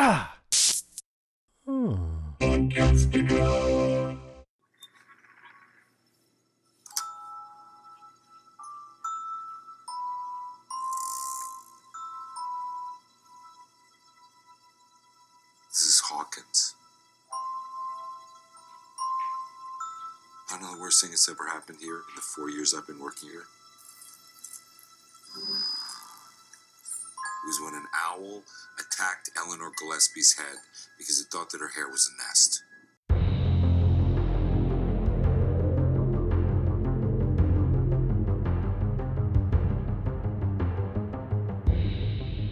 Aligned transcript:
Ah. 0.00 0.38
Hmm. 1.66 1.96
This 2.38 3.02
is 15.74 16.00
Hawkins. 16.06 16.76
I 20.48 20.60
know 20.60 20.76
the 20.76 20.80
worst 20.80 21.00
thing 21.00 21.10
that's 21.10 21.28
ever 21.28 21.48
happened 21.48 21.78
here 21.80 21.96
in 21.96 22.14
the 22.14 22.20
four 22.20 22.48
years 22.50 22.72
I've 22.72 22.86
been 22.86 23.00
working 23.00 23.30
here. 23.30 23.46
It 27.42 27.46
was 27.46 27.60
when 27.64 27.74
an 27.74 27.86
owl 28.06 28.44
attacked 28.98 29.30
Eleanor 29.36 29.70
Gillespie's 29.78 30.36
head 30.36 30.56
because 30.96 31.20
it 31.20 31.28
thought 31.30 31.50
that 31.50 31.60
her 31.60 31.68
hair 31.68 31.88
was 31.88 32.10
a 32.12 32.28
nest. 32.28 32.62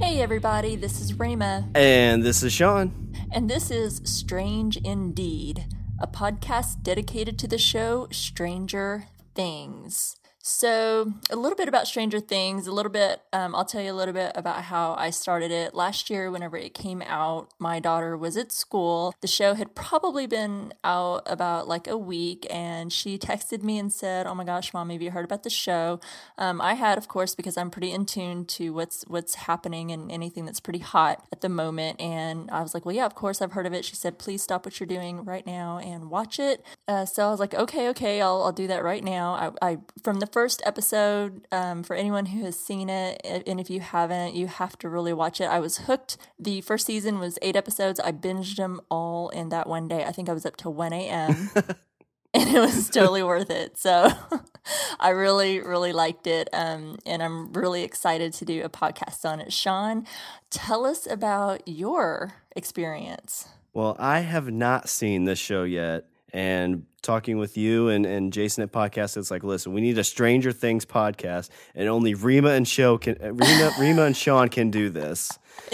Hey 0.00 0.22
everybody, 0.22 0.76
this 0.76 1.00
is 1.00 1.12
Rayma, 1.12 1.68
And 1.74 2.22
this 2.22 2.42
is 2.42 2.52
Sean. 2.52 3.12
and 3.32 3.50
this 3.50 3.70
is 3.70 4.00
Strange 4.04 4.76
Indeed, 4.78 5.66
a 6.00 6.06
podcast 6.06 6.82
dedicated 6.82 7.38
to 7.40 7.48
the 7.48 7.58
show 7.58 8.08
Stranger 8.10 9.04
Things. 9.34 10.16
So, 10.40 11.12
a 11.30 11.36
little 11.36 11.56
bit 11.56 11.68
about 11.68 11.88
Stranger 11.88 12.20
Things, 12.20 12.66
a 12.66 12.72
little 12.72 12.92
bit, 12.92 13.20
um, 13.32 13.54
I'll 13.54 13.64
tell 13.64 13.82
you 13.82 13.92
a 13.92 13.94
little 13.94 14.14
bit 14.14 14.32
about 14.34 14.62
how 14.62 14.94
I 14.94 15.10
started 15.10 15.50
it. 15.50 15.74
Last 15.74 16.08
year, 16.08 16.30
whenever 16.30 16.56
it 16.56 16.74
came 16.74 17.02
out, 17.02 17.50
my 17.58 17.80
daughter 17.80 18.16
was 18.16 18.36
at 18.36 18.52
school. 18.52 19.14
The 19.20 19.26
show 19.26 19.54
had 19.54 19.74
probably 19.74 20.26
been 20.26 20.72
out 20.84 21.22
about 21.26 21.66
like 21.66 21.88
a 21.88 21.98
week, 21.98 22.46
and 22.50 22.92
she 22.92 23.18
texted 23.18 23.62
me 23.62 23.78
and 23.78 23.92
said, 23.92 24.26
Oh 24.26 24.34
my 24.34 24.44
gosh, 24.44 24.72
mom, 24.72 24.90
have 24.90 25.02
you 25.02 25.10
heard 25.10 25.24
about 25.24 25.42
the 25.42 25.50
show? 25.50 26.00
Um, 26.38 26.60
I 26.60 26.74
had, 26.74 26.98
of 26.98 27.08
course, 27.08 27.34
because 27.34 27.56
I'm 27.56 27.70
pretty 27.70 27.90
in 27.90 28.06
tune 28.06 28.44
to 28.46 28.72
what's 28.72 29.02
what's 29.08 29.34
happening 29.34 29.90
and 29.90 30.10
anything 30.10 30.44
that's 30.46 30.60
pretty 30.60 30.78
hot 30.78 31.26
at 31.32 31.40
the 31.40 31.48
moment. 31.48 32.00
And 32.00 32.48
I 32.52 32.62
was 32.62 32.74
like, 32.74 32.86
Well, 32.86 32.94
yeah, 32.94 33.06
of 33.06 33.16
course, 33.16 33.42
I've 33.42 33.52
heard 33.52 33.66
of 33.66 33.74
it. 33.74 33.84
She 33.84 33.96
said, 33.96 34.18
Please 34.18 34.42
stop 34.42 34.64
what 34.64 34.78
you're 34.78 34.86
doing 34.86 35.24
right 35.24 35.46
now 35.46 35.78
and 35.78 36.10
watch 36.10 36.38
it. 36.38 36.64
Uh, 36.86 37.04
so 37.04 37.26
I 37.26 37.30
was 37.30 37.40
like, 37.40 37.54
Okay, 37.54 37.88
okay, 37.90 38.22
I'll, 38.22 38.44
I'll 38.44 38.52
do 38.52 38.68
that 38.68 38.84
right 38.84 39.02
now. 39.02 39.54
I, 39.60 39.72
I 39.72 39.78
from 40.02 40.20
the 40.20 40.27
first 40.28 40.62
episode, 40.64 41.46
um, 41.50 41.82
for 41.82 41.94
anyone 41.96 42.26
who 42.26 42.44
has 42.44 42.58
seen 42.58 42.88
it, 42.88 43.20
and 43.24 43.58
if 43.58 43.68
you 43.70 43.80
haven't, 43.80 44.34
you 44.34 44.46
have 44.46 44.78
to 44.78 44.88
really 44.88 45.12
watch 45.12 45.40
it. 45.40 45.46
I 45.46 45.58
was 45.58 45.78
hooked. 45.78 46.16
The 46.38 46.60
first 46.60 46.86
season 46.86 47.18
was 47.18 47.38
eight 47.42 47.56
episodes. 47.56 48.00
I 48.00 48.12
binged 48.12 48.56
them 48.56 48.80
all 48.90 49.28
in 49.30 49.48
that 49.48 49.68
one 49.68 49.88
day. 49.88 50.04
I 50.04 50.12
think 50.12 50.28
I 50.28 50.32
was 50.32 50.46
up 50.46 50.56
to 50.58 50.70
1 50.70 50.92
a.m. 50.92 51.50
and 52.34 52.54
it 52.54 52.60
was 52.60 52.90
totally 52.90 53.22
worth 53.22 53.50
it. 53.50 53.78
So 53.78 54.10
I 55.00 55.10
really, 55.10 55.60
really 55.60 55.92
liked 55.92 56.26
it. 56.26 56.48
Um, 56.52 56.98
and 57.06 57.22
I'm 57.22 57.52
really 57.52 57.82
excited 57.82 58.32
to 58.34 58.44
do 58.44 58.62
a 58.64 58.68
podcast 58.68 59.24
on 59.24 59.40
it. 59.40 59.52
Sean, 59.52 60.06
tell 60.50 60.84
us 60.84 61.06
about 61.06 61.66
your 61.66 62.34
experience. 62.54 63.48
Well, 63.72 63.96
I 63.98 64.20
have 64.20 64.50
not 64.50 64.88
seen 64.88 65.24
this 65.24 65.38
show 65.38 65.64
yet. 65.64 66.06
And 66.32 66.84
talking 67.02 67.38
with 67.38 67.56
you 67.56 67.88
and, 67.88 68.04
and 68.04 68.32
Jason 68.32 68.62
at 68.62 68.72
podcast, 68.72 69.16
it's 69.16 69.30
like, 69.30 69.42
listen, 69.42 69.72
we 69.72 69.80
need 69.80 69.96
a 69.98 70.04
Stranger 70.04 70.52
Things 70.52 70.84
podcast, 70.84 71.48
and 71.74 71.88
only 71.88 72.14
Rima 72.14 72.50
and 72.50 72.66
Show 72.66 72.98
can 72.98 73.16
uh, 73.22 73.32
Rima, 73.32 73.70
Rima 73.80 74.02
and 74.02 74.16
Sean 74.16 74.48
can 74.48 74.70
do 74.70 74.90
this. 74.90 75.30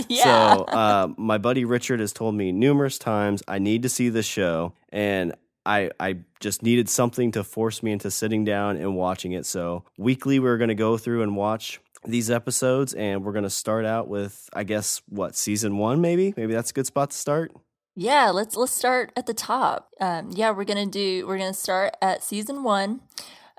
Yeah. 0.08 0.22
So 0.22 0.64
uh, 0.64 1.08
my 1.16 1.38
buddy 1.38 1.64
Richard 1.64 2.00
has 2.00 2.12
told 2.12 2.34
me 2.34 2.52
numerous 2.52 2.98
times 2.98 3.42
I 3.48 3.58
need 3.58 3.83
to 3.83 3.88
see 3.88 4.08
this 4.08 4.27
show, 4.27 4.74
and 4.91 5.34
I 5.66 5.91
I 5.98 6.19
just 6.41 6.62
needed 6.62 6.89
something 6.89 7.33
to 7.33 7.44
force 7.44 7.83
me 7.83 7.92
into 7.92 8.11
sitting 8.11 8.45
down 8.45 8.77
and 8.77 8.96
watching 8.96 9.33
it. 9.33 9.46
So 9.46 9.84
weekly, 9.96 10.39
we're 10.39 10.58
going 10.58 10.68
to 10.68 10.74
go 10.74 10.96
through 10.96 11.23
and 11.23 11.36
watch 11.36 11.80
these 12.05 12.30
episodes, 12.30 12.92
and 12.95 13.24
we're 13.24 13.33
going 13.33 13.45
to 13.45 13.50
start 13.50 13.84
out 13.84 14.08
with 14.08 14.48
I 14.52 14.64
guess 14.64 15.02
what 15.08 15.36
season 15.36 15.79
one, 15.79 16.00
maybe 16.00 16.34
maybe 16.36 16.55
that's 16.55 16.70
a 16.70 16.74
good 16.74 16.86
spot 16.86 17.11
to 17.11 17.17
start. 17.17 17.52
Yeah, 17.96 18.30
let's 18.30 18.56
let's 18.56 18.72
start 18.72 19.12
at 19.16 19.27
the 19.27 19.34
top. 19.34 19.90
Um, 20.00 20.30
yeah, 20.32 20.50
we're 20.50 20.64
gonna 20.64 20.86
do 20.86 21.27
we're 21.28 21.38
gonna 21.38 21.55
start 21.55 21.96
at 22.02 22.24
season 22.24 22.64
one. 22.64 23.00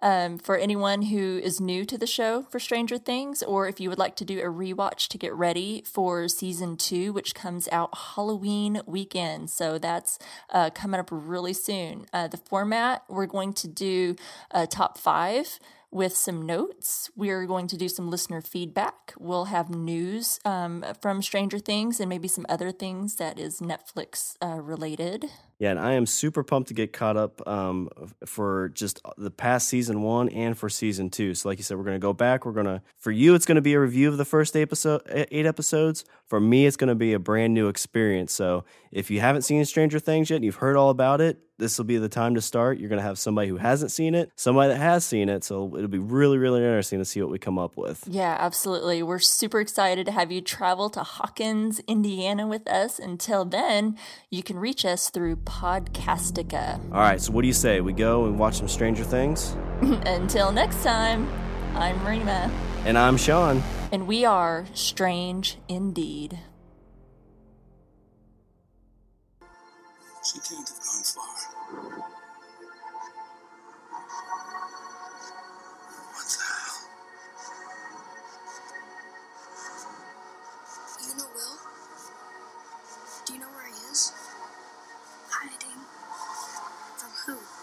Um, 0.02 0.38
for 0.38 0.58
anyone 0.58 1.04
who 1.04 1.40
is 1.42 1.62
new 1.62 1.84
to 1.86 1.98
the 1.98 2.06
show 2.06 2.44
for 2.44 2.60
Stranger 2.60 2.98
Things, 2.98 3.42
or 3.42 3.68
if 3.68 3.80
you 3.80 3.90
would 3.90 3.98
like 3.98 4.16
to 4.18 4.26
do 4.26 4.40
a 4.40 4.44
rewatch 4.44 5.08
to 5.08 5.18
get 5.18 5.34
ready 5.34 5.84
for 5.86 6.28
season 6.28 6.76
two, 6.76 7.14
which 7.14 7.34
comes 7.34 7.70
out 7.72 7.98
Halloween 8.14 8.82
weekend. 8.86 9.50
So 9.50 9.80
that's 9.80 10.20
uh, 10.52 10.70
coming 10.72 11.00
up 11.00 11.08
really 11.12 11.54
soon. 11.54 12.06
Uh, 12.12 12.28
the 12.28 12.38
format 12.38 13.04
we're 13.08 13.26
going 13.26 13.54
to 13.54 13.68
do 13.70 14.16
uh, 14.52 14.66
top 14.68 14.98
five 14.98 15.60
with 15.92 16.16
some 16.16 16.46
notes. 16.46 17.10
We're 17.16 17.46
going 17.46 17.68
to 17.68 17.78
do 17.78 17.88
some 17.90 18.10
listener 18.10 18.42
feedback. 18.42 19.14
We'll 19.18 19.46
have 19.46 19.70
news 19.70 20.40
um, 20.46 20.86
from 21.02 21.22
Stranger 21.22 21.60
Things 21.60 22.00
and 22.00 22.10
maybe 22.10 22.28
some 22.28 22.46
other 22.50 22.72
things 22.72 23.16
that 23.16 23.40
is 23.40 23.60
Netflix 23.60 24.36
uh, 24.42 24.62
related. 24.62 25.30
Yeah, 25.58 25.72
and 25.72 25.80
I 25.80 25.94
am 25.94 26.06
super 26.06 26.44
pumped 26.44 26.68
to 26.68 26.74
get 26.74 26.92
caught 26.92 27.16
up 27.16 27.46
um, 27.48 27.90
for 28.26 28.70
just 28.70 29.00
the 29.18 29.32
past 29.32 29.70
season 29.70 30.02
one 30.02 30.28
and 30.30 30.58
for 30.58 30.68
season 30.68 31.10
two. 31.10 31.34
So, 31.34 31.48
like 31.48 31.58
you 31.58 31.64
said, 31.64 31.78
we're 31.78 31.86
going 31.86 31.96
to 31.96 32.00
go 32.00 32.12
back. 32.12 32.46
We're 32.46 32.52
going 32.52 32.66
to, 32.66 32.82
for 32.98 33.12
you, 33.12 33.36
it's 33.36 33.46
going 33.46 33.56
to 33.56 33.62
be 33.62 33.74
a 33.74 33.80
review 33.80 34.10
of 34.10 34.18
the 34.18 34.26
first 34.26 34.58
episode, 34.58 35.02
eight 35.08 35.46
episodes. 35.46 36.04
For 36.26 36.42
me, 36.42 36.66
it's 36.66 36.76
going 36.76 36.90
to 36.90 36.96
be 36.96 37.14
a 37.14 37.20
brand 37.20 37.54
new 37.54 37.70
experience. 37.70 38.34
So, 38.34 38.66
if 38.92 39.10
you 39.10 39.22
haven't 39.22 39.44
seen 39.44 39.64
Stranger 39.64 40.00
Things 40.00 40.30
yet 40.30 40.38
and 40.38 40.46
you've 40.46 40.56
heard 40.56 40.76
all 40.76 40.90
about 40.90 41.22
it, 41.22 41.40
this 41.58 41.78
will 41.78 41.86
be 41.86 41.98
the 41.98 42.10
time 42.10 42.36
to 42.36 42.42
start. 42.42 42.78
You're 42.78 42.90
going 42.90 43.00
to 43.00 43.08
have 43.08 43.18
somebody 43.18 43.48
who 43.48 43.56
hasn't 43.56 43.92
seen 43.92 44.14
it, 44.14 44.32
somebody 44.36 44.74
that 44.74 44.80
has 44.80 45.06
seen 45.06 45.30
it. 45.30 45.46
So, 45.46 45.75
it'll 45.76 45.88
be 45.88 46.00
really 46.00 46.38
really 46.38 46.62
interesting 46.62 47.00
to 47.00 47.06
see 47.06 47.22
what 47.22 47.32
we 47.32 47.40
come 47.40 47.58
up 47.60 47.78
with. 47.78 48.04
Yeah, 48.08 48.36
absolutely. 48.40 49.04
We're 49.04 49.20
super 49.20 49.60
excited 49.60 50.06
to 50.06 50.12
have 50.12 50.32
you 50.32 50.42
travel 50.42 50.90
to 50.92 51.04
Hawkins, 51.04 51.82
Indiana 51.88 52.48
with 52.48 52.68
us. 52.70 53.00
Until 53.00 53.46
then, 53.46 53.98
you 54.30 54.44
can 54.44 54.58
reach 54.58 54.86
us 54.86 55.10
through 55.10 55.38
Podcastica. 55.38 56.80
All 56.92 57.00
right, 57.00 57.22
so 57.22 57.32
what 57.32 57.42
do 57.42 57.48
you 57.48 57.54
say? 57.54 57.82
We 57.82 57.94
go 57.94 58.26
and 58.26 58.40
watch 58.40 58.56
some 58.58 58.68
Stranger 58.68 59.04
Things? 59.04 59.56
Until 59.82 60.52
next 60.52 60.84
time, 60.84 61.28
I'm 61.76 62.06
Rima. 62.06 62.52
And 62.86 62.98
I'm 62.98 63.18
Sean. 63.18 63.62
And 63.92 64.08
we 64.08 64.26
are 64.26 64.66
strange 64.74 65.58
indeed. 65.68 66.40
She 70.24 70.40
can't 70.40 70.68
have 70.68 70.78
gone 70.80 71.04
far. 71.04 72.06
hiding? 85.56 85.80
From 86.98 87.12
who? 87.26 87.55